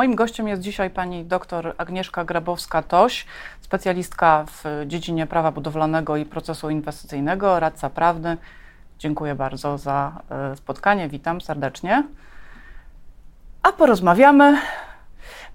Moim 0.00 0.14
gościem 0.14 0.48
jest 0.48 0.62
dzisiaj 0.62 0.90
pani 0.90 1.24
dr 1.24 1.74
Agnieszka 1.78 2.24
Grabowska-Toś, 2.24 3.24
specjalistka 3.60 4.44
w 4.46 4.64
dziedzinie 4.86 5.26
prawa 5.26 5.52
budowlanego 5.52 6.16
i 6.16 6.24
procesu 6.24 6.70
inwestycyjnego, 6.70 7.60
radca 7.60 7.90
prawny. 7.90 8.36
Dziękuję 8.98 9.34
bardzo 9.34 9.78
za 9.78 10.12
e, 10.30 10.56
spotkanie, 10.56 11.08
witam 11.08 11.40
serdecznie. 11.40 12.04
A 13.62 13.72
porozmawiamy, 13.72 14.58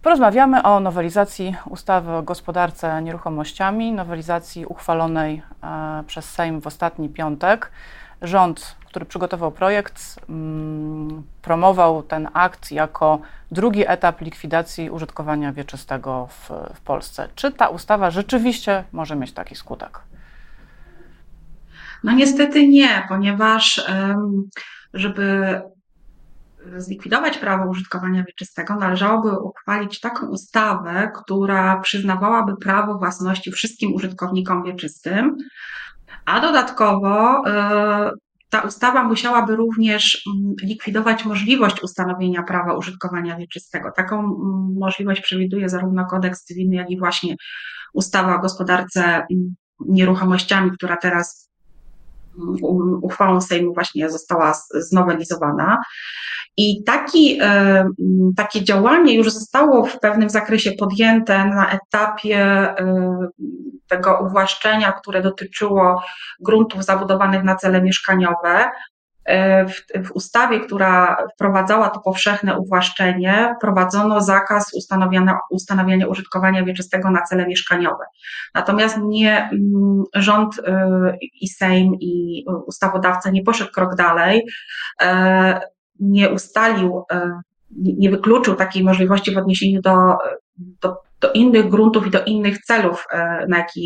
porozmawiamy 0.01 0.63
o 0.63 0.79
nowelizacji 0.79 1.55
ustawy 1.69 2.11
o 2.11 2.23
gospodarce 2.23 3.01
nieruchomościami, 3.01 3.91
nowelizacji 3.91 4.65
uchwalonej 4.65 5.41
e, 5.63 6.03
przez 6.07 6.29
Sejm 6.29 6.61
w 6.61 6.67
ostatni 6.67 7.09
piątek. 7.09 7.71
Rząd 8.21 8.75
który 8.95 9.05
przygotował 9.05 9.51
projekt, 9.51 10.19
mm, 10.29 11.23
promował 11.41 12.03
ten 12.03 12.29
akt 12.33 12.71
jako 12.71 13.19
drugi 13.51 13.83
etap 13.87 14.21
likwidacji 14.21 14.89
użytkowania 14.89 15.53
wieczystego 15.53 16.27
w, 16.31 16.49
w 16.75 16.81
Polsce. 16.81 17.27
Czy 17.35 17.51
ta 17.51 17.67
ustawa 17.67 18.11
rzeczywiście 18.11 18.83
może 18.91 19.15
mieć 19.15 19.31
taki 19.31 19.55
skutek? 19.55 19.99
No 22.03 22.11
niestety 22.11 22.67
nie, 22.67 23.05
ponieważ 23.09 23.85
żeby 24.93 25.61
zlikwidować 26.77 27.37
prawo 27.37 27.69
użytkowania 27.69 28.23
wieczystego, 28.23 28.75
należałoby 28.75 29.39
uchwalić 29.39 29.99
taką 29.99 30.27
ustawę, 30.27 31.11
która 31.15 31.79
przyznawałaby 31.79 32.57
prawo 32.57 32.97
własności 32.97 33.51
wszystkim 33.51 33.93
użytkownikom 33.93 34.63
wieczystym, 34.63 35.37
a 36.25 36.39
dodatkowo 36.39 37.43
e, 37.47 38.11
ta 38.55 38.61
ustawa 38.61 39.03
musiałaby 39.03 39.55
również 39.55 40.27
mm, 40.27 40.55
likwidować 40.63 41.25
możliwość 41.25 41.83
ustanowienia 41.83 42.43
prawa 42.43 42.73
użytkowania 42.73 43.37
wieczystego. 43.37 43.91
Taką 43.95 44.19
mm, 44.19 44.75
możliwość 44.79 45.21
przewiduje 45.21 45.69
zarówno 45.69 46.05
kodeks 46.05 46.43
cywilny, 46.43 46.75
jak 46.75 46.89
i 46.89 46.99
właśnie 46.99 47.35
ustawa 47.93 48.35
o 48.35 48.39
gospodarce 48.39 49.03
mm, 49.03 49.55
nieruchomościami, 49.79 50.71
która 50.71 50.97
teraz 50.97 51.49
uchwałą 53.01 53.41
Sejmu 53.41 53.73
właśnie 53.73 54.09
została 54.09 54.53
znowelizowana. 54.73 55.81
I 56.57 56.83
taki, 56.83 57.37
e, 57.41 57.87
takie 58.35 58.63
działanie 58.63 59.15
już 59.15 59.31
zostało 59.31 59.85
w 59.85 59.99
pewnym 59.99 60.29
zakresie 60.29 60.71
podjęte 60.71 61.45
na 61.45 61.71
etapie 61.71 62.39
e, 62.39 63.27
tego 63.87 64.19
uwłaszczenia, 64.27 64.91
które 64.91 65.21
dotyczyło 65.21 66.03
gruntów 66.39 66.85
zabudowanych 66.85 67.43
na 67.43 67.55
cele 67.55 67.81
mieszkaniowe. 67.81 68.69
E, 69.25 69.65
w, 69.65 69.73
w, 70.07 70.11
ustawie, 70.11 70.59
która 70.59 71.17
wprowadzała 71.33 71.89
to 71.89 71.99
powszechne 71.99 72.57
uwłaszczenie, 72.57 73.55
wprowadzono 73.57 74.21
zakaz 74.21 74.73
ustanowienia, 74.73 75.37
ustanawiania 75.51 76.07
użytkowania 76.07 76.63
wieczystego 76.63 77.11
na 77.11 77.21
cele 77.21 77.47
mieszkaniowe. 77.47 78.05
Natomiast 78.55 78.97
nie 79.01 79.37
mm, 79.37 80.03
rząd 80.15 80.61
i 81.41 81.47
Sejm 81.47 81.93
i 81.99 82.45
ustawodawca 82.67 83.29
nie 83.29 83.43
poszedł 83.43 83.71
krok 83.71 83.95
dalej 83.95 84.45
nie 85.99 86.29
ustalił, 86.29 87.03
e, 87.11 87.41
nie 87.77 88.09
wykluczył 88.09 88.55
takiej 88.55 88.83
możliwości 88.83 89.31
w 89.31 89.37
odniesieniu 89.37 89.81
do, 89.81 89.95
do, 90.57 90.95
do 91.21 91.31
innych 91.31 91.69
gruntów 91.69 92.07
i 92.07 92.09
do 92.09 92.23
innych 92.23 92.59
celów, 92.59 93.05
e, 93.11 93.45
na 93.49 93.57
jakie 93.57 93.81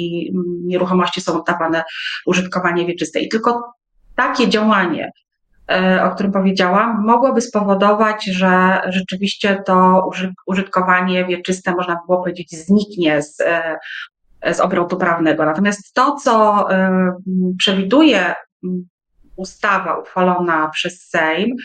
nieruchomości 0.66 1.22
są 1.22 1.40
oddawane 1.40 1.84
użytkowanie 2.26 2.86
wieczyste. 2.86 3.20
I 3.20 3.30
tylko 3.30 3.74
takie 4.16 4.50
działanie, 4.50 5.12
e, 5.72 6.04
o 6.04 6.12
którym 6.12 6.32
powiedziałam, 6.32 7.06
mogłoby 7.06 7.42
spowodować, 7.42 8.26
że 8.26 8.82
rzeczywiście 8.88 9.64
to 9.66 10.10
użytkowanie 10.48 11.26
wieczyste, 11.26 11.72
można 11.72 12.00
było 12.08 12.20
powiedzieć, 12.20 12.52
zniknie 12.52 13.22
z, 13.22 13.38
z 14.52 14.60
obrotu 14.60 14.98
prawnego. 14.98 15.46
Natomiast 15.46 15.94
to, 15.94 16.16
co 16.16 16.68
przewiduje 17.58 18.36
ustawa 19.40 19.98
uchwalona 19.98 20.70
przez 20.70 21.10
Sejm, 21.10 21.56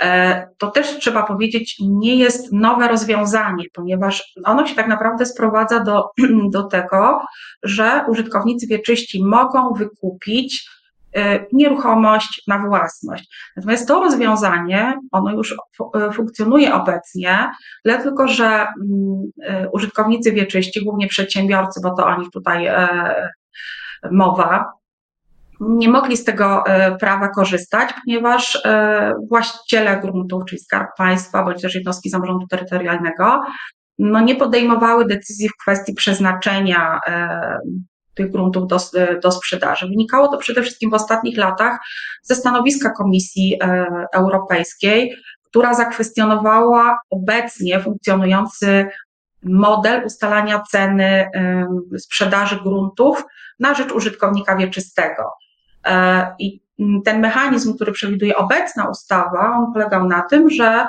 e, 0.00 0.48
to 0.58 0.70
też 0.70 0.98
trzeba 0.98 1.22
powiedzieć, 1.22 1.76
nie 1.80 2.16
jest 2.16 2.52
nowe 2.52 2.88
rozwiązanie, 2.88 3.64
ponieważ 3.72 4.32
ono 4.44 4.66
się 4.66 4.74
tak 4.74 4.88
naprawdę 4.88 5.26
sprowadza 5.26 5.80
do, 5.80 6.10
do 6.52 6.62
tego, 6.62 7.26
że 7.62 8.04
użytkownicy 8.08 8.66
wieczyści 8.66 9.24
mogą 9.24 9.74
wykupić 9.74 10.70
e, 11.16 11.46
nieruchomość 11.52 12.42
na 12.46 12.58
własność. 12.58 13.52
Natomiast 13.56 13.88
to 13.88 14.00
rozwiązanie, 14.00 14.94
ono 15.12 15.30
już 15.32 15.54
e, 15.94 16.12
funkcjonuje 16.12 16.74
obecnie, 16.74 17.50
ale 17.84 18.02
tylko, 18.02 18.28
że 18.28 18.46
mm, 18.46 19.30
użytkownicy 19.72 20.32
wieczyści, 20.32 20.84
głównie 20.84 21.08
przedsiębiorcy, 21.08 21.80
bo 21.82 21.94
to 21.94 22.06
o 22.06 22.18
nich 22.18 22.30
tutaj 22.30 22.68
mowa, 24.10 24.72
nie 25.68 25.88
mogli 25.88 26.16
z 26.16 26.24
tego 26.24 26.66
e, 26.66 26.96
prawa 26.96 27.28
korzystać, 27.28 27.90
ponieważ 28.04 28.60
e, 28.64 29.12
właściciele 29.28 30.00
gruntów, 30.00 30.42
czyli 30.48 30.60
Skarb 30.60 30.88
Państwa, 30.98 31.44
bądź 31.44 31.62
też 31.62 31.74
jednostki 31.74 32.10
samorządu 32.10 32.46
terytorialnego, 32.46 33.40
no 33.98 34.20
nie 34.20 34.34
podejmowały 34.34 35.06
decyzji 35.06 35.48
w 35.48 35.56
kwestii 35.56 35.94
przeznaczenia 35.94 37.00
e, 37.06 37.58
tych 38.14 38.30
gruntów 38.30 38.66
do, 38.66 38.78
do 39.22 39.32
sprzedaży. 39.32 39.86
Wynikało 39.86 40.28
to 40.28 40.38
przede 40.38 40.62
wszystkim 40.62 40.90
w 40.90 40.94
ostatnich 40.94 41.38
latach 41.38 41.78
ze 42.22 42.34
stanowiska 42.34 42.90
Komisji 42.90 43.58
Europejskiej, 44.14 45.14
która 45.44 45.74
zakwestionowała 45.74 46.98
obecnie 47.10 47.80
funkcjonujący 47.80 48.86
model 49.42 50.06
ustalania 50.06 50.62
ceny 50.70 51.30
sprzedaży 51.98 52.60
gruntów 52.62 53.24
na 53.60 53.74
rzecz 53.74 53.92
użytkownika 53.92 54.56
wieczystego. 54.56 55.22
E, 55.86 56.34
I 56.38 56.62
ten 57.04 57.20
mechanizm, 57.20 57.74
który 57.74 57.92
przewiduje 57.92 58.36
obecna 58.36 58.88
ustawa, 58.88 59.56
on 59.56 59.72
polegał 59.72 60.08
na 60.08 60.22
tym, 60.22 60.50
że 60.50 60.86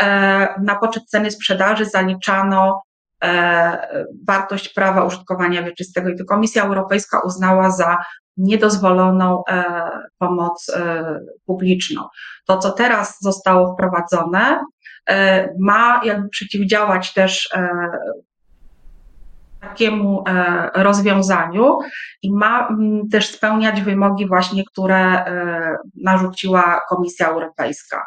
e, 0.00 0.60
na 0.60 0.76
poczet 0.76 1.04
ceny 1.04 1.30
sprzedaży 1.30 1.84
zaliczano 1.84 2.82
e, 3.24 4.06
wartość 4.26 4.68
prawa 4.68 5.04
użytkowania 5.04 5.62
wieczystego 5.62 6.08
i 6.08 6.16
to 6.16 6.24
Komisja 6.24 6.64
Europejska 6.64 7.20
uznała 7.20 7.70
za 7.70 7.98
niedozwoloną 8.36 9.42
pomoc 10.18 10.76
publiczną. 11.46 12.02
To, 12.46 12.58
co 12.58 12.70
teraz 12.70 13.16
zostało 13.20 13.74
wprowadzone, 13.74 14.64
ma 15.58 16.00
jakby 16.04 16.28
przeciwdziałać 16.28 17.12
też 17.12 17.50
takiemu 19.68 20.24
e, 20.28 20.82
rozwiązaniu 20.82 21.78
i 22.22 22.32
ma 22.32 22.68
też 23.12 23.30
spełniać 23.30 23.82
wymogi 23.82 24.28
właśnie, 24.28 24.64
które 24.64 24.96
e, 24.96 25.76
narzuciła 25.94 26.80
Komisja 26.88 27.28
Europejska. 27.28 28.02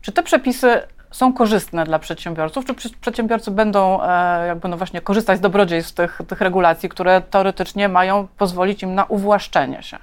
Czy 0.00 0.12
te 0.12 0.22
przepisy 0.22 0.80
są 1.10 1.32
korzystne 1.32 1.84
dla 1.84 1.98
przedsiębiorców, 1.98 2.64
czy 2.64 2.90
przedsiębiorcy 3.00 3.50
będą 3.50 4.02
e, 4.02 4.46
jakby 4.46 4.68
no 4.68 4.76
właśnie 4.76 5.00
korzystać 5.00 5.38
z 5.38 5.40
dobrodziejstw 5.40 5.94
tych, 5.94 6.20
tych 6.28 6.40
regulacji, 6.40 6.88
które 6.88 7.20
teoretycznie 7.20 7.88
mają 7.88 8.28
pozwolić 8.38 8.82
im 8.82 8.94
na 8.94 9.04
uwłaszczenie 9.04 9.82
się? 9.82 9.98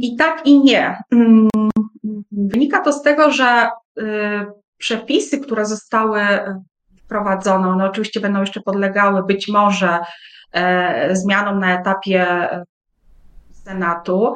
I 0.00 0.16
tak, 0.16 0.46
i 0.46 0.60
nie. 0.60 0.98
Mm, 1.12 1.48
wynika 2.32 2.80
to 2.80 2.92
z 2.92 3.02
tego, 3.02 3.30
że 3.30 3.68
y, 3.98 4.02
przepisy, 4.78 5.40
które 5.40 5.66
zostały 5.66 6.20
wprowadzono. 7.12 7.68
One 7.68 7.84
oczywiście 7.84 8.20
będą 8.20 8.40
jeszcze 8.40 8.60
podlegały 8.60 9.22
być 9.26 9.48
może 9.48 9.98
e, 10.52 11.16
zmianom 11.16 11.58
na 11.58 11.80
etapie 11.80 12.26
e, 12.30 12.64
Senatu. 13.50 14.34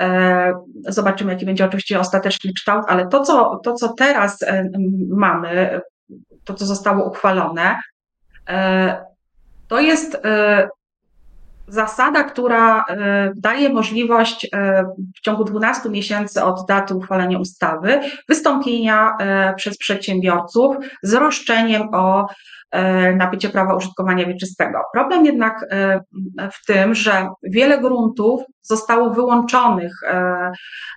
E, 0.00 0.52
zobaczymy, 0.88 1.32
jaki 1.32 1.46
będzie 1.46 1.64
oczywiście 1.64 2.00
ostateczny 2.00 2.52
kształt, 2.52 2.84
ale 2.88 3.08
to, 3.08 3.20
co, 3.20 3.60
to, 3.64 3.72
co 3.72 3.92
teraz 3.92 4.44
mamy, 5.08 5.80
to, 6.44 6.54
co 6.54 6.66
zostało 6.66 7.04
uchwalone, 7.04 7.76
to 9.68 9.80
jest 9.80 10.22
zasada, 11.68 12.24
która 12.24 12.84
e, 12.88 13.32
daje 13.36 13.68
możliwość 13.68 14.48
e, 14.52 14.84
w 15.16 15.20
ciągu 15.20 15.44
12 15.44 15.90
miesięcy 15.90 16.42
od 16.44 16.66
daty 16.68 16.94
uchwalenia 16.94 17.38
ustawy 17.38 18.00
wystąpienia 18.28 19.16
e, 19.20 19.54
przez 19.54 19.78
przedsiębiorców 19.78 20.76
z 21.02 21.14
roszczeniem 21.14 21.88
o 21.94 22.26
nabycie 23.16 23.48
prawa 23.48 23.74
użytkowania 23.74 24.26
wieczystego. 24.26 24.78
Problem 24.92 25.24
jednak 25.26 25.66
w 26.52 26.66
tym, 26.66 26.94
że 26.94 27.28
wiele 27.42 27.78
gruntów 27.78 28.40
zostało 28.62 29.10
wyłączonych 29.10 29.92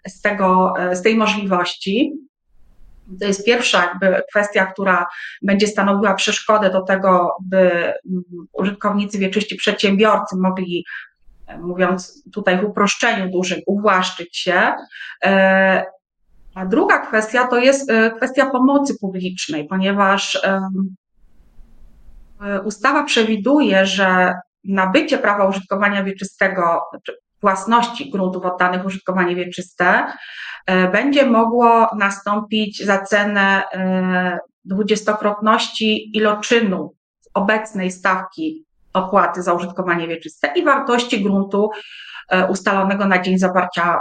z, 0.08 0.22
tego, 0.22 0.74
z 0.94 1.02
tej 1.02 1.16
możliwości, 1.16 2.14
to 3.19 3.27
jest 3.27 3.45
pierwsza 3.45 3.83
jakby 3.86 4.24
kwestia, 4.30 4.65
która 4.65 5.07
będzie 5.42 5.68
stanowiła 5.68 6.13
przeszkodę 6.13 6.69
do 6.69 6.81
tego, 6.81 7.36
by 7.42 7.59
mm, 7.59 8.24
użytkownicy 8.54 9.19
wieczyści, 9.19 9.56
przedsiębiorcy 9.56 10.36
mogli, 10.38 10.86
mówiąc 11.59 12.24
tutaj 12.33 12.62
w 12.62 12.63
uproszczeniu 12.63 13.31
dużym, 13.31 13.59
uwłaszczyć 13.65 14.38
się. 14.38 14.74
E, 15.25 15.86
A 16.56 16.65
druga 16.65 17.00
kwestia 17.00 17.48
to 17.48 17.57
jest 17.57 17.92
kwestia 18.18 18.50
pomocy 18.50 18.95
publicznej, 19.01 19.68
ponieważ 19.68 20.42
ustawa 22.63 23.04
przewiduje, 23.04 23.86
że 23.86 24.33
nabycie 24.63 25.18
prawa 25.18 25.48
użytkowania 25.48 26.04
wieczystego, 26.04 26.81
własności 27.42 28.10
gruntów 28.12 28.45
oddanych 28.45 28.84
w 28.84 28.86
użytkowanie 28.86 29.36
wieczyste 29.36 30.06
e, 30.66 30.92
będzie 30.92 31.25
mogło 31.25 31.89
nastąpić 31.98 32.86
za 32.86 33.01
cenę 33.01 33.63
e, 33.74 34.39
dwudziestokrotności 34.66 36.18
iloczynu 36.18 36.95
obecnej 37.34 37.92
stawki 37.92 38.66
opłaty 38.94 39.42
za 39.42 39.54
użytkowanie 39.54 40.07
wieczyste 40.07 40.51
i 40.56 40.63
wartości 40.63 41.24
gruntu 41.24 41.69
e, 42.30 42.48
ustalonego 42.48 43.06
na 43.06 43.22
dzień 43.22 43.38
zawarcia 43.38 44.00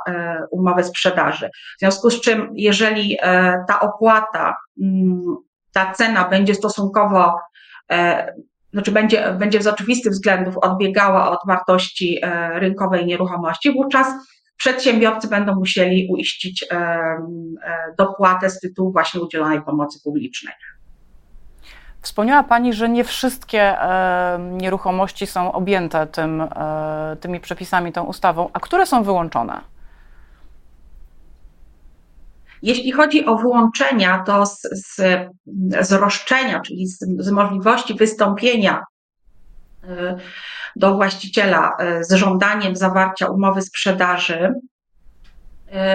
umowy 0.50 0.84
sprzedaży. 0.84 1.50
W 1.76 1.78
związku 1.80 2.10
z 2.10 2.20
czym, 2.20 2.50
jeżeli 2.54 3.16
ta 3.68 3.80
opłata, 3.80 4.56
mm, 4.82 5.36
ta 5.72 5.92
cena 5.92 6.28
będzie 6.28 6.54
stosunkowo 6.54 7.34
znaczy 8.76 8.92
będzie, 8.92 9.32
będzie 9.38 9.62
z 9.62 9.66
oczywistych 9.66 10.12
względów 10.12 10.58
odbiegała 10.58 11.30
od 11.30 11.38
wartości 11.46 12.18
e, 12.22 12.60
rynkowej 12.60 13.06
nieruchomości, 13.06 13.72
wówczas 13.72 14.06
przedsiębiorcy 14.56 15.28
będą 15.28 15.54
musieli 15.54 16.08
uiścić 16.10 16.62
e, 16.62 16.76
e, 16.76 17.18
dopłatę 17.98 18.50
z 18.50 18.60
tytułu 18.60 18.92
właśnie 18.92 19.20
udzielonej 19.20 19.62
pomocy 19.62 20.00
publicznej. 20.04 20.54
Wspomniała 22.00 22.42
Pani, 22.42 22.72
że 22.72 22.88
nie 22.88 23.04
wszystkie 23.04 23.76
nieruchomości 24.38 25.26
są 25.26 25.52
objęte 25.52 26.06
tym, 26.06 26.42
tymi 27.20 27.40
przepisami, 27.40 27.92
tą 27.92 28.04
ustawą, 28.04 28.50
a 28.52 28.60
które 28.60 28.86
są 28.86 29.02
wyłączone? 29.02 29.60
Jeśli 32.62 32.92
chodzi 32.92 33.26
o 33.26 33.36
wyłączenia, 33.36 34.22
to 34.26 34.46
z, 34.46 34.60
z, 34.60 34.96
z 35.80 35.92
roszczenia, 35.92 36.60
czyli 36.60 36.86
z, 36.86 36.98
z 37.18 37.30
możliwości 37.30 37.94
wystąpienia 37.94 38.82
y, 39.84 39.88
do 40.76 40.94
właściciela 40.94 41.72
y, 42.00 42.04
z 42.04 42.12
żądaniem 42.12 42.76
zawarcia 42.76 43.26
umowy 43.26 43.62
sprzedaży, 43.62 44.54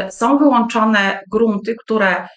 y, 0.07 0.11
są 0.11 0.37
wyłączone 0.37 1.23
grunty, 1.31 1.75
które 1.85 2.27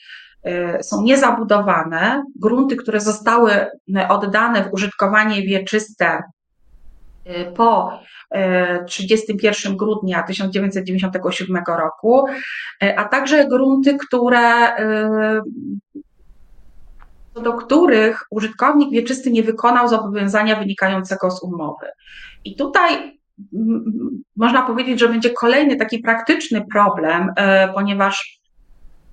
są 0.82 1.02
niezabudowane, 1.02 2.22
grunty, 2.40 2.76
które 2.76 3.00
zostały 3.00 3.66
oddane 4.08 4.64
w 4.64 4.72
użytkowanie 4.72 5.42
wieczyste 5.42 6.22
po 7.56 7.98
31 8.86 9.72
e, 9.72 9.76
grudnia 9.76 10.22
1997 10.22 11.64
roku, 11.66 12.26
e, 12.82 12.98
a 12.98 13.04
także 13.04 13.48
grunty, 13.48 13.98
które 13.98 14.76
e, 14.76 15.42
do 17.42 17.52
których 17.52 18.22
użytkownik 18.30 18.90
wieczysty 18.90 19.30
nie 19.30 19.42
wykonał 19.42 19.88
zobowiązania 19.88 20.56
wynikającego 20.56 21.30
z 21.30 21.42
umowy. 21.42 21.86
I 22.44 22.56
tutaj 22.56 23.20
można 24.36 24.62
powiedzieć, 24.62 25.00
że 25.00 25.08
będzie 25.08 25.30
kolejny 25.30 25.76
taki 25.76 25.98
praktyczny 25.98 26.64
problem, 26.72 27.32
ponieważ 27.74 28.40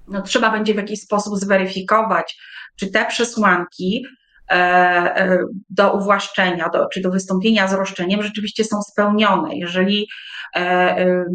no, 0.07 0.21
trzeba 0.21 0.51
będzie 0.51 0.73
w 0.73 0.77
jakiś 0.77 1.01
sposób 1.01 1.37
zweryfikować, 1.37 2.37
czy 2.75 2.91
te 2.91 3.05
przesłanki 3.05 4.05
do 5.69 5.94
uwłaszczenia, 5.94 6.69
do, 6.69 6.88
czy 6.94 7.01
do 7.01 7.12
wystąpienia 7.12 7.68
z 7.68 7.74
roszczeniem 7.74 8.24
rzeczywiście 8.24 8.63
są 8.63 8.81
spełnione. 8.81 9.50
Jeżeli 9.56 10.07
e, 10.56 11.25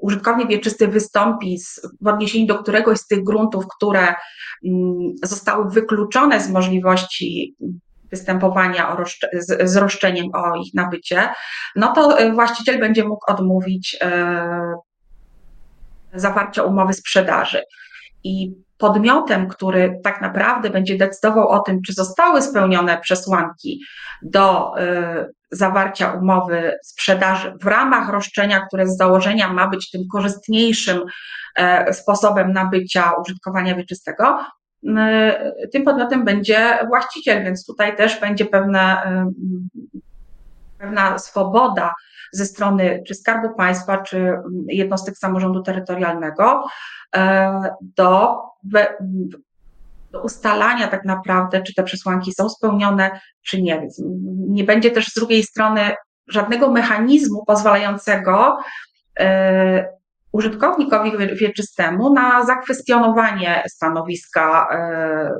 użytkownik 0.00 0.48
wieczysty 0.48 0.88
wystąpi 0.88 1.58
z, 1.58 1.80
w 2.00 2.06
odniesieniu 2.06 2.46
do 2.46 2.58
któregoś 2.58 2.98
z 2.98 3.06
tych 3.06 3.24
gruntów, 3.24 3.64
które 3.76 4.00
mm, 4.00 5.12
zostały 5.22 5.70
wykluczone 5.70 6.40
z 6.40 6.50
możliwości 6.50 7.56
występowania 8.10 8.94
roszcze, 8.96 9.28
z, 9.32 9.70
z, 9.70 9.76
roszczeniem 9.76 10.26
o 10.34 10.56
ich 10.56 10.74
nabycie, 10.74 11.28
no 11.76 11.92
to 11.92 12.16
właściciel 12.34 12.80
będzie 12.80 13.04
mógł 13.04 13.32
odmówić 13.32 13.98
zawarcia 16.14 16.62
umowy 16.62 16.92
sprzedaży. 16.92 17.62
I 18.24 18.52
podmiotem, 18.78 19.48
który 19.48 20.00
tak 20.04 20.20
naprawdę 20.20 20.70
będzie 20.70 20.96
decydował 20.98 21.48
o 21.48 21.58
tym, 21.58 21.82
czy 21.82 21.92
zostały 21.92 22.42
spełnione 22.42 22.98
przesłanki 22.98 23.80
do 24.22 24.72
y, 24.80 25.38
zawarcia 25.50 26.12
umowy 26.12 26.78
sprzedaży 26.82 27.54
w 27.62 27.66
ramach 27.66 28.08
roszczenia, 28.08 28.66
które 28.66 28.86
z 28.86 28.96
założenia 28.96 29.52
ma 29.52 29.68
być 29.68 29.90
tym 29.90 30.02
korzystniejszym 30.12 31.00
e, 31.56 31.92
sposobem 31.92 32.52
nabycia 32.52 33.12
użytkowania 33.12 33.74
wieczystego, 33.74 34.38
y, 34.84 35.68
tym 35.72 35.84
podmiotem 35.84 36.24
będzie 36.24 36.78
właściciel, 36.88 37.44
więc 37.44 37.66
tutaj 37.66 37.96
też 37.96 38.20
będzie 38.20 38.44
pewna, 38.44 39.02
y, 39.04 40.00
pewna 40.78 41.18
swoboda 41.18 41.94
ze 42.32 42.46
strony 42.46 43.02
czy 43.06 43.14
Skarbu 43.14 43.54
Państwa, 43.54 43.98
czy 43.98 44.34
jednostek 44.66 45.18
samorządu 45.18 45.62
terytorialnego 45.62 46.66
e, 47.16 47.62
do, 47.80 48.36
do 50.10 50.22
ustalania 50.22 50.88
tak 50.88 51.04
naprawdę, 51.04 51.62
czy 51.62 51.74
te 51.74 51.82
przesłanki 51.82 52.32
są 52.32 52.48
spełnione, 52.48 53.20
czy 53.42 53.62
nie. 53.62 53.80
Więc 53.80 54.02
nie 54.48 54.64
będzie 54.64 54.90
też 54.90 55.08
z 55.08 55.14
drugiej 55.14 55.42
strony 55.42 55.80
żadnego 56.28 56.70
mechanizmu 56.70 57.44
pozwalającego 57.46 58.58
e, 59.20 59.98
użytkownikowi 60.32 61.12
wieczystemu 61.36 62.14
na 62.14 62.44
zakwestionowanie 62.44 63.62
stanowiska 63.68 64.68
e, 64.72 65.30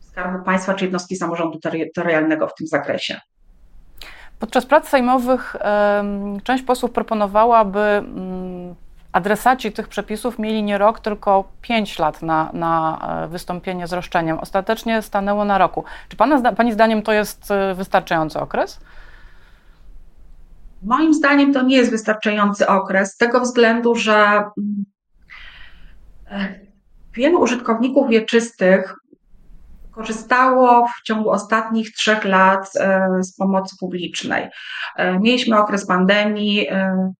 Skarbu 0.00 0.44
Państwa 0.44 0.74
czy 0.74 0.84
jednostki 0.84 1.16
samorządu 1.16 1.58
terytorialnego 1.58 2.48
w 2.48 2.54
tym 2.54 2.66
zakresie. 2.66 3.20
Podczas 4.38 4.66
prac 4.66 4.88
sejmowych 4.88 5.56
część 6.44 6.64
posłów 6.64 6.90
proponowała, 6.90 7.64
by 7.64 7.78
mm, 7.78 8.74
adresaci 9.14 9.72
tych 9.72 9.88
przepisów 9.88 10.38
mieli 10.38 10.62
nie 10.62 10.78
rok, 10.78 11.00
tylko 11.00 11.44
pięć 11.62 11.98
lat 11.98 12.22
na, 12.22 12.50
na 12.52 12.98
e, 13.24 13.28
wystąpienie 13.28 13.86
z 13.86 13.92
roszczeniem. 13.92 14.38
Ostatecznie 14.38 15.02
stanęło 15.02 15.44
na 15.44 15.58
roku. 15.58 15.84
Czy 16.08 16.16
pana, 16.16 16.52
Pani 16.52 16.72
zdaniem 16.72 17.02
to 17.02 17.12
jest 17.12 17.50
e, 17.50 17.74
wystarczający 17.74 18.40
okres? 18.40 18.80
Moim 20.82 21.14
zdaniem 21.14 21.52
to 21.52 21.62
nie 21.62 21.76
jest 21.76 21.90
wystarczający 21.90 22.66
okres, 22.66 23.12
z 23.12 23.16
tego 23.16 23.40
względu, 23.40 23.94
że 23.94 24.14
mm, 24.14 24.84
e, 26.30 26.54
wielu 27.12 27.40
użytkowników 27.40 28.08
wieczystych 28.08 28.94
korzystało 29.94 30.88
w 30.88 31.02
ciągu 31.02 31.30
ostatnich 31.30 31.92
trzech 31.92 32.24
lat 32.24 32.70
e, 32.80 33.08
z 33.20 33.36
pomocy 33.36 33.76
publicznej. 33.80 34.48
E, 34.96 35.18
mieliśmy 35.18 35.58
okres 35.58 35.86
pandemii, 35.86 36.68
e, 36.70 37.12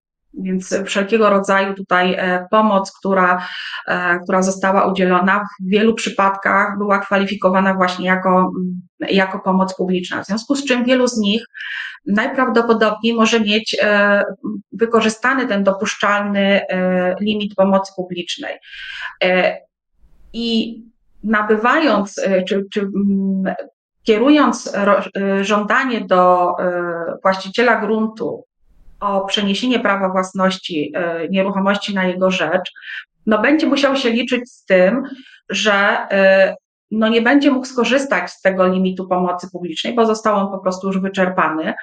więc 0.42 0.74
wszelkiego 0.86 1.30
rodzaju 1.30 1.74
tutaj 1.74 2.16
pomoc, 2.50 2.98
która, 2.98 3.46
która 4.22 4.42
została 4.42 4.86
udzielona, 4.86 5.46
w 5.60 5.70
wielu 5.70 5.94
przypadkach 5.94 6.78
była 6.78 6.98
kwalifikowana 6.98 7.74
właśnie 7.74 8.06
jako, 8.06 8.52
jako 9.00 9.38
pomoc 9.38 9.76
publiczna. 9.76 10.22
W 10.22 10.26
związku 10.26 10.56
z 10.56 10.64
czym 10.64 10.84
wielu 10.84 11.08
z 11.08 11.18
nich 11.18 11.44
najprawdopodobniej 12.06 13.14
może 13.14 13.40
mieć 13.40 13.76
wykorzystany 14.72 15.46
ten 15.46 15.64
dopuszczalny 15.64 16.60
limit 17.20 17.54
pomocy 17.54 17.92
publicznej. 17.96 18.58
I 20.32 20.78
nabywając 21.24 22.18
e, 22.18 22.42
czy, 22.42 22.64
czy 22.72 22.80
mm, 22.80 23.54
kierując 24.02 24.74
e, 24.74 25.44
żądanie 25.44 26.00
do 26.00 26.52
e, 26.58 26.72
właściciela 27.22 27.80
gruntu 27.80 28.44
o 29.00 29.24
przeniesienie 29.24 29.80
prawa 29.80 30.08
własności 30.08 30.92
nieruchomości 31.30 31.94
na 31.94 32.04
jego 32.04 32.30
rzecz, 32.30 32.72
no 33.26 33.38
będzie 33.38 33.66
musiał 33.66 33.96
się 33.96 34.10
liczyć 34.10 34.52
z 34.52 34.64
tym, 34.64 35.02
że 35.48 36.06
no 36.90 37.08
nie 37.08 37.22
będzie 37.22 37.50
mógł 37.50 37.66
skorzystać 37.66 38.30
z 38.30 38.40
tego 38.40 38.66
limitu 38.66 39.08
pomocy 39.08 39.48
publicznej, 39.52 39.94
bo 39.94 40.06
został 40.06 40.36
on 40.36 40.52
po 40.52 40.58
prostu 40.58 40.86
już 40.86 41.00
wyczerpany. 41.00 41.74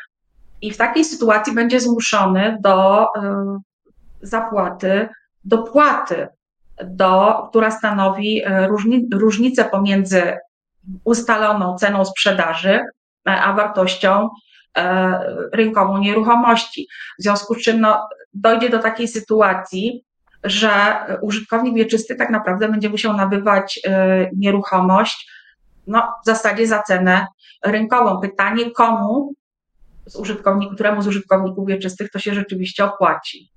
I 0.62 0.72
w 0.72 0.78
takiej 0.78 1.06
sytuacji 1.06 1.54
będzie 1.54 1.80
zmuszony 1.80 2.58
do 2.62 3.08
zapłaty 4.22 5.10
dopłaty 5.44 6.28
do, 6.86 7.46
która 7.50 7.72
stanowi 7.72 8.44
e, 8.44 8.68
różni, 8.68 9.08
różnicę 9.14 9.66
pomiędzy 9.66 10.38
ustaloną 11.04 11.76
ceną 11.78 12.06
sprzedaży 12.06 12.80
e, 13.30 13.42
a 13.42 13.54
wartością 13.54 14.30
e, 14.78 15.20
rynkową 15.54 15.98
nieruchomości. 15.98 16.88
W 17.20 17.24
związku 17.24 17.56
z 17.56 17.58
czym 17.58 17.82
no, 17.82 18.08
dojdzie 18.34 18.70
do 18.70 18.80
takiej 18.80 19.08
sytuacji, 19.08 20.04
że 20.44 20.72
użytkownik 21.22 21.76
wieczysty 21.76 22.16
tak 22.16 22.30
naprawdę 22.30 22.70
będzie 22.70 22.90
musiał 22.90 23.14
nabywać 23.14 23.80
nieruchomość 24.38 25.32
no, 25.88 26.14
w 26.24 26.26
zasadzie 26.26 26.68
za 26.68 26.84
cenę 26.84 27.28
rynkową. 27.66 28.22
Pytanie, 28.22 28.72
komu 28.72 29.34
z 30.06 30.16
użytkowników, 30.16 30.76
któremu 30.76 31.02
z 31.02 31.08
użytkowników 31.08 31.68
wieczystych 31.68 32.12
to 32.12 32.20
się 32.20 32.34
rzeczywiście 32.34 32.86
opłaci. 32.86 33.52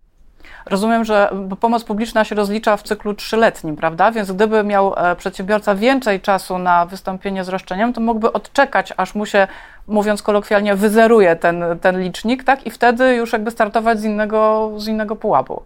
Rozumiem, 0.67 1.05
że 1.05 1.31
pomoc 1.61 1.85
publiczna 1.85 2.25
się 2.25 2.35
rozlicza 2.35 2.77
w 2.77 2.83
cyklu 2.83 3.15
trzyletnim, 3.15 3.77
prawda? 3.77 4.13
Więc 4.13 4.33
gdyby 4.33 4.65
miał 4.65 4.95
e, 4.97 5.17
przedsiębiorca 5.17 5.75
więcej 5.75 6.21
czasu 6.21 6.59
na 6.59 6.87
wystąpienie 6.87 7.45
z 7.45 7.49
roszczeniem, 7.49 7.93
to 7.93 8.01
mógłby 8.01 8.33
odczekać, 8.33 8.93
aż 8.97 9.15
mu 9.15 9.27
się, 9.27 9.47
mówiąc 9.87 10.23
kolokwialnie, 10.23 10.75
wyzeruje 10.75 11.37
ten, 11.37 11.65
ten 11.81 12.01
licznik, 12.01 12.45
tak? 12.45 12.67
I 12.67 12.71
wtedy 12.71 13.15
już 13.15 13.33
jakby 13.33 13.51
startować 13.51 14.01
z 14.01 14.05
innego, 14.05 14.71
z 14.77 14.89
innego 14.89 15.17
pułapu. 15.17 15.63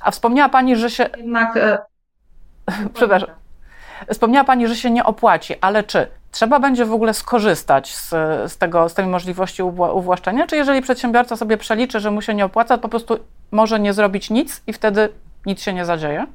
A 0.00 0.10
wspomniała 0.10 0.48
Pani, 0.48 0.76
że 0.76 0.90
się. 0.90 1.08
Jednak. 1.16 1.56
E, 1.56 1.78
Przepraszam. 2.94 3.30
Wspomniała 4.12 4.44
Pani, 4.44 4.68
że 4.68 4.76
się 4.76 4.90
nie 4.90 5.04
opłaci, 5.04 5.54
ale 5.60 5.82
czy 5.82 6.06
trzeba 6.30 6.60
będzie 6.60 6.84
w 6.84 6.92
ogóle 6.92 7.14
skorzystać 7.14 7.96
z, 7.96 8.10
z, 8.52 8.58
tego, 8.58 8.88
z 8.88 8.94
tej 8.94 9.06
możliwości 9.06 9.62
uwłaszczenia, 9.62 10.46
czy 10.46 10.56
jeżeli 10.56 10.82
przedsiębiorca 10.82 11.36
sobie 11.36 11.56
przeliczy, 11.56 12.00
że 12.00 12.10
mu 12.10 12.22
się 12.22 12.34
nie 12.34 12.44
opłaca, 12.44 12.78
po 12.78 12.88
prostu 12.88 13.18
może 13.50 13.80
nie 13.80 13.92
zrobić 13.92 14.30
nic 14.30 14.62
i 14.66 14.72
wtedy 14.72 15.08
nic 15.46 15.62
się 15.62 15.72
nie 15.72 15.84
zadzieje? 15.84 16.26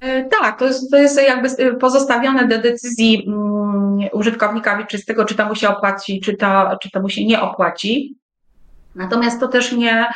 E, 0.00 0.24
tak, 0.24 0.58
to 0.58 0.64
jest, 0.64 0.90
to 0.90 0.96
jest 0.96 1.22
jakby 1.22 1.74
pozostawione 1.74 2.48
do 2.48 2.58
decyzji 2.58 3.24
um, 3.26 3.98
użytkownika 4.12 4.76
wieczystego, 4.76 5.24
czy 5.24 5.34
to 5.34 5.46
mu 5.46 5.54
się 5.54 5.68
opłaci, 5.68 6.20
czy 6.20 6.36
to, 6.36 6.76
czy 6.82 6.90
to 6.90 7.00
mu 7.00 7.08
się 7.08 7.24
nie 7.24 7.40
opłaci. 7.40 8.21
Natomiast 8.94 9.40
to 9.40 9.48
też 9.48 9.72
nie, 9.72 10.06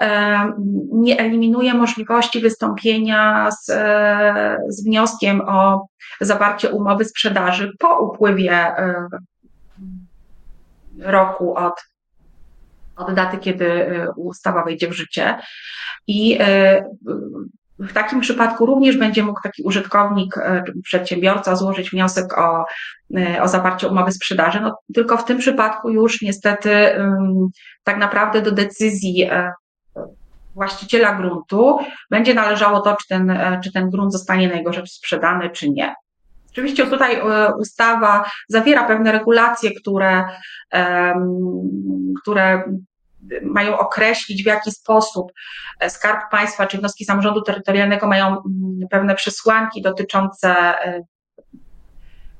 e, 0.00 0.52
nie 0.92 1.18
eliminuje 1.18 1.74
możliwości 1.74 2.40
wystąpienia 2.40 3.50
z, 3.50 3.70
e, 3.70 4.58
z 4.68 4.84
wnioskiem 4.84 5.40
o 5.40 5.86
zawarcie 6.20 6.70
umowy 6.70 7.04
sprzedaży 7.04 7.72
po 7.78 7.98
upływie 7.98 8.52
e, 8.52 9.08
roku 10.98 11.54
od, 11.54 11.74
od 12.96 13.14
daty, 13.14 13.38
kiedy 13.38 13.86
ustawa 14.16 14.64
wejdzie 14.64 14.88
w 14.88 14.92
życie. 14.92 15.38
I 16.06 16.38
w 17.88 17.92
takim 17.92 18.20
przypadku 18.20 18.66
również 18.66 18.96
będzie 18.96 19.22
mógł 19.22 19.40
taki 19.42 19.62
użytkownik, 19.62 20.38
e, 20.38 20.64
przedsiębiorca 20.82 21.56
złożyć 21.56 21.90
wniosek 21.90 22.38
o, 22.38 22.64
e, 23.16 23.42
o 23.42 23.48
zawarcie 23.48 23.88
umowy 23.88 24.12
sprzedaży. 24.12 24.60
No, 24.60 24.78
tylko 24.94 25.16
w 25.16 25.24
tym 25.24 25.38
przypadku 25.38 25.90
już 25.90 26.22
niestety 26.22 26.70
tak 27.84 27.98
naprawdę 27.98 28.42
do 28.42 28.52
decyzji 28.52 29.22
e, 29.22 29.52
właściciela 30.54 31.14
gruntu 31.14 31.78
będzie 32.10 32.34
należało 32.34 32.80
to, 32.80 32.96
czy 32.96 33.08
ten, 33.08 33.38
czy 33.64 33.72
ten 33.72 33.90
grunt 33.90 34.12
zostanie 34.12 34.48
na 34.48 34.54
jego 34.54 34.72
rzecz 34.72 34.90
sprzedany, 34.90 35.50
czy 35.50 35.70
nie. 35.70 35.94
Oczywiście 36.52 36.86
tutaj 36.86 37.22
ustawa 37.58 38.30
zawiera 38.48 38.84
pewne 38.84 39.12
regulacje, 39.12 39.70
które, 39.80 40.24
które 42.22 42.62
mają 43.42 43.78
określić, 43.78 44.42
w 44.42 44.46
jaki 44.46 44.70
sposób 44.70 45.32
e, 45.80 45.90
Skarb 45.90 46.30
Państwa 46.30 46.66
czy 46.66 46.76
jednostki 46.76 47.04
samorządu 47.04 47.42
terytorialnego 47.42 48.06
mają 48.06 48.26
mm, 48.26 48.42
pewne 48.90 49.14
przesłanki 49.14 49.82
dotyczące 49.82 50.50
e, 50.84 51.00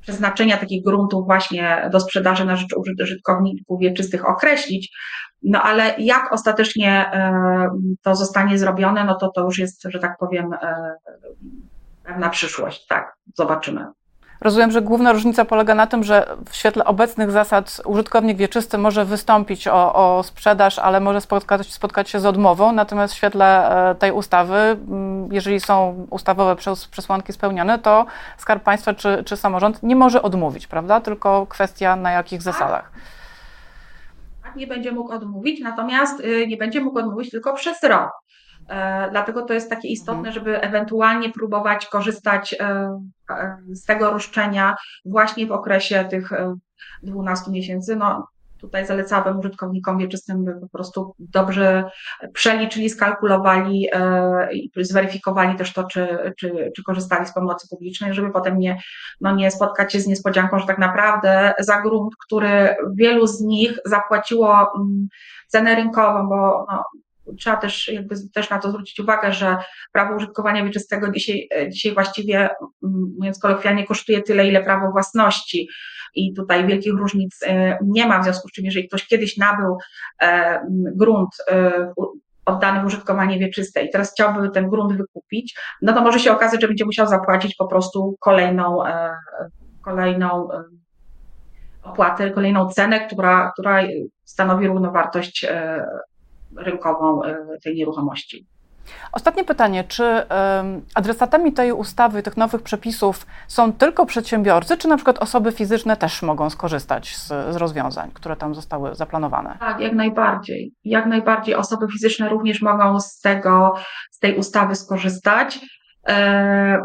przeznaczenia 0.01 0.57
takich 0.57 0.83
gruntów 0.83 1.25
właśnie 1.25 1.89
do 1.91 1.99
sprzedaży 1.99 2.45
na 2.45 2.55
rzecz 2.55 2.75
użytkowników 3.01 3.79
wieczystych 3.79 4.29
określić. 4.29 4.97
No 5.43 5.61
ale 5.61 5.95
jak 5.97 6.33
ostatecznie 6.33 6.91
e, 7.13 7.69
to 8.01 8.15
zostanie 8.15 8.57
zrobione, 8.57 9.03
no 9.03 9.15
to 9.15 9.29
to 9.29 9.41
już 9.41 9.59
jest, 9.59 9.83
że 9.89 9.99
tak 9.99 10.17
powiem, 10.19 10.49
pewna 12.03 12.29
przyszłość. 12.29 12.87
Tak, 12.87 13.15
zobaczymy. 13.35 13.85
Rozumiem, 14.41 14.71
że 14.71 14.81
główna 14.81 15.11
różnica 15.11 15.45
polega 15.45 15.75
na 15.75 15.87
tym, 15.87 16.03
że 16.03 16.35
w 16.49 16.55
świetle 16.55 16.85
obecnych 16.85 17.31
zasad 17.31 17.81
użytkownik 17.85 18.37
wieczysty 18.37 18.77
może 18.77 19.05
wystąpić 19.05 19.67
o, 19.67 19.93
o 20.17 20.23
sprzedaż, 20.23 20.79
ale 20.79 20.99
może 20.99 21.21
spotkać, 21.21 21.73
spotkać, 21.73 22.09
się 22.09 22.19
z 22.19 22.25
odmową, 22.25 22.71
natomiast 22.71 23.13
w 23.13 23.17
świetle 23.17 23.69
e, 23.89 23.95
tej 23.95 24.11
ustawy, 24.11 24.55
mm, 24.55 25.33
jeżeli 25.33 25.59
są 25.59 26.07
ustawowe 26.09 26.55
przesłanki 26.91 27.33
spełnione, 27.33 27.79
to 27.79 28.05
Skarb 28.37 28.63
Państwa 28.63 28.93
czy, 28.93 29.23
czy 29.23 29.37
samorząd 29.37 29.83
nie 29.83 29.95
może 29.95 30.21
odmówić, 30.21 30.67
prawda? 30.67 31.01
Tylko 31.01 31.45
kwestia 31.49 31.95
na 31.95 32.11
jakich 32.11 32.41
zasadach. 32.41 32.91
Tak, 34.43 34.55
nie 34.55 34.67
będzie 34.67 34.91
mógł 34.91 35.13
odmówić, 35.13 35.59
natomiast 35.59 36.19
y, 36.19 36.47
nie 36.47 36.57
będzie 36.57 36.81
mógł 36.81 36.99
odmówić 36.99 37.31
tylko 37.31 37.53
przez 37.53 37.83
rok. 37.83 38.11
E, 38.69 39.07
dlatego 39.11 39.41
to 39.41 39.53
jest 39.53 39.69
takie 39.69 39.87
istotne, 39.87 40.29
mhm. 40.29 40.33
żeby 40.33 40.61
ewentualnie 40.61 41.29
próbować 41.31 41.87
korzystać 41.87 42.55
e, 42.59 42.99
e, 43.29 43.57
z 43.69 43.85
tego 43.85 44.11
roszczenia 44.11 44.75
właśnie 45.05 45.47
w 45.47 45.51
okresie 45.51 46.05
tych 46.09 46.29
12 47.03 47.51
miesięcy. 47.51 47.95
No, 47.95 48.27
tutaj 48.61 48.85
zalecałabym 48.85 49.39
użytkownikom 49.39 49.97
wieczystym, 49.97 50.45
by 50.45 50.53
po 50.61 50.69
prostu 50.69 51.15
dobrze 51.19 51.89
przeliczyli, 52.33 52.89
skalkulowali 52.89 53.89
i 54.53 54.71
zweryfikowali 54.79 55.57
też 55.57 55.73
to, 55.73 55.83
czy, 55.83 56.33
czy, 56.39 56.71
czy 56.75 56.83
korzystali 56.83 57.25
z 57.25 57.33
pomocy 57.33 57.67
publicznej, 57.69 58.13
żeby 58.13 58.31
potem 58.31 58.59
nie, 58.59 58.81
no 59.21 59.35
nie 59.35 59.51
spotkać 59.51 59.93
się 59.93 59.99
z 59.99 60.07
niespodzianką, 60.07 60.59
że 60.59 60.67
tak 60.67 60.77
naprawdę 60.77 61.53
za 61.59 61.81
grunt, 61.81 62.13
który 62.25 62.75
wielu 62.93 63.27
z 63.27 63.41
nich 63.41 63.79
zapłaciło 63.85 64.71
mm, 64.77 65.07
cenę 65.47 65.75
rynkową, 65.75 66.29
bo 66.29 66.65
no, 66.71 66.83
trzeba 67.39 67.55
też 67.55 67.87
jakby 67.87 68.15
też 68.33 68.49
na 68.49 68.59
to 68.59 68.69
zwrócić 68.69 68.99
uwagę, 68.99 69.33
że 69.33 69.57
prawo 69.91 70.15
użytkowania 70.15 70.65
wieczystego 70.65 71.11
dzisiaj, 71.11 71.49
dzisiaj 71.69 71.93
właściwie, 71.93 72.49
mówiąc 73.17 73.39
kolokwialnie, 73.39 73.87
kosztuje 73.87 74.21
tyle, 74.21 74.47
ile 74.47 74.63
prawo 74.63 74.91
własności. 74.91 75.69
I 76.15 76.33
tutaj 76.33 76.67
wielkich 76.67 76.93
różnic 76.93 77.39
e, 77.47 77.77
nie 77.83 78.07
ma, 78.07 78.19
w 78.19 78.23
związku 78.23 78.47
z 78.47 78.51
czym, 78.51 78.65
jeżeli 78.65 78.87
ktoś 78.87 79.07
kiedyś 79.07 79.37
nabył 79.37 79.77
e, 80.21 80.59
grunt 80.95 81.29
e, 81.51 81.93
oddany 82.45 82.81
w 82.81 82.85
użytkowanie 82.85 83.39
wieczyste 83.39 83.83
i 83.83 83.89
teraz 83.89 84.11
chciałby 84.11 84.49
ten 84.49 84.69
grunt 84.69 84.97
wykupić, 84.97 85.55
no 85.81 85.93
to 85.93 86.01
może 86.01 86.19
się 86.19 86.31
okazać, 86.31 86.61
że 86.61 86.67
będzie 86.67 86.85
musiał 86.85 87.07
zapłacić 87.07 87.55
po 87.55 87.67
prostu 87.67 88.15
kolejną, 88.19 88.79
kolejną 89.81 90.47
opłatę, 91.83 92.31
kolejną 92.31 92.69
cenę, 92.69 93.07
która, 93.07 93.51
która 93.51 93.83
stanowi 94.25 94.67
równowartość 94.67 95.45
rynkową 96.57 97.23
e, 97.23 97.37
tej 97.63 97.75
nieruchomości. 97.75 98.47
Ostatnie 99.11 99.43
pytanie, 99.43 99.83
czy 99.83 100.23
adresatami 100.95 101.53
tej 101.53 101.71
ustawy, 101.71 102.23
tych 102.23 102.37
nowych 102.37 102.61
przepisów 102.61 103.25
są 103.47 103.73
tylko 103.73 104.05
przedsiębiorcy, 104.05 104.77
czy 104.77 104.87
na 104.87 104.95
przykład 104.95 105.17
osoby 105.17 105.51
fizyczne 105.51 105.97
też 105.97 106.21
mogą 106.21 106.49
skorzystać 106.49 107.15
z, 107.15 107.27
z, 107.27 107.55
rozwiązań, 107.55 108.11
które 108.13 108.35
tam 108.35 108.55
zostały 108.55 108.95
zaplanowane? 108.95 109.57
Tak, 109.59 109.79
jak 109.79 109.93
najbardziej. 109.93 110.73
Jak 110.83 111.05
najbardziej 111.05 111.55
osoby 111.55 111.87
fizyczne 111.87 112.29
również 112.29 112.61
mogą 112.61 112.99
z 112.99 113.19
tego, 113.19 113.75
z 114.11 114.19
tej 114.19 114.37
ustawy 114.37 114.75
skorzystać. 114.75 115.59
E, 116.07 116.79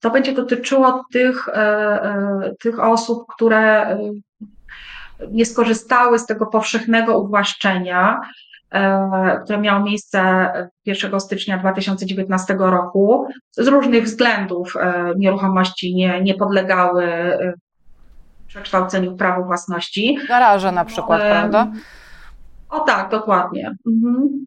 to 0.00 0.10
będzie 0.10 0.32
dotyczyło 0.32 1.04
tych, 1.12 1.48
e, 1.48 2.54
tych 2.60 2.80
osób, 2.80 3.24
które 3.34 3.98
nie 5.30 5.46
skorzystały 5.46 6.18
z 6.18 6.26
tego 6.26 6.46
powszechnego 6.46 7.18
uwłaszczenia, 7.18 8.20
które 9.44 9.58
miało 9.58 9.84
miejsce 9.84 10.48
1 10.84 11.20
stycznia 11.20 11.58
2019 11.58 12.56
roku. 12.58 13.28
Z 13.50 13.68
różnych 13.68 14.04
względów 14.04 14.74
e, 14.80 15.12
nieruchomości 15.16 15.94
nie, 15.94 16.22
nie 16.22 16.34
podlegały 16.34 17.04
e, 17.04 17.52
przekształceniu 18.46 19.14
w 19.14 19.18
prawo 19.18 19.44
własności. 19.44 20.18
Garaże 20.28 20.72
na 20.72 20.84
przykład, 20.84 21.20
prawda? 21.20 21.66
O 22.70 22.80
tak, 22.80 23.10
dokładnie. 23.10 23.74
Mhm. 23.86 24.46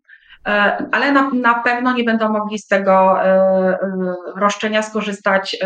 Ale 0.92 1.12
na, 1.12 1.30
na 1.30 1.54
pewno 1.54 1.94
nie 1.94 2.04
będą 2.04 2.30
mogli 2.30 2.60
z 2.60 2.68
tego 2.68 3.16
roszczenia 4.36 4.82
skorzystać 4.82 5.58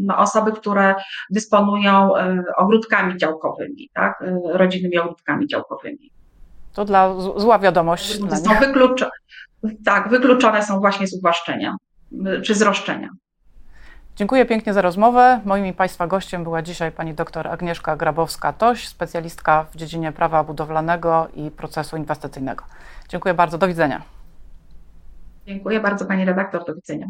no, 0.00 0.18
osoby, 0.18 0.52
które 0.52 0.94
dysponują 1.30 2.12
ogródkami 2.56 3.16
działkowymi, 3.16 3.90
tak? 3.94 4.24
rodzinnymi 4.44 4.98
ogródkami 4.98 5.46
działkowymi. 5.46 6.10
To 6.78 6.84
dla 6.84 7.14
zła 7.36 7.58
wiadomość. 7.58 8.18
Dla 8.18 8.36
są 8.36 8.60
wykluczone, 8.60 9.10
tak, 9.84 10.08
wykluczone 10.08 10.62
są 10.62 10.80
właśnie 10.80 11.06
z 11.06 11.14
uwłaszczenia 11.14 11.76
czy 12.44 12.54
z 12.54 12.62
roszczenia. 12.62 13.08
Dziękuję 14.16 14.46
pięknie 14.46 14.72
za 14.72 14.82
rozmowę. 14.82 15.40
Moim 15.44 15.66
i 15.66 15.72
Państwa 15.72 16.06
gościem 16.06 16.44
była 16.44 16.62
dzisiaj 16.62 16.92
pani 16.92 17.14
dr 17.14 17.48
Agnieszka 17.48 17.96
Grabowska-Toś, 17.96 18.88
specjalistka 18.88 19.64
w 19.70 19.76
dziedzinie 19.76 20.12
prawa 20.12 20.44
budowlanego 20.44 21.28
i 21.34 21.50
procesu 21.50 21.96
inwestycyjnego. 21.96 22.64
Dziękuję 23.08 23.34
bardzo. 23.34 23.58
Do 23.58 23.68
widzenia. 23.68 24.02
Dziękuję 25.46 25.80
bardzo 25.80 26.06
pani 26.06 26.24
redaktor. 26.24 26.64
Do 26.66 26.74
widzenia. 26.74 27.06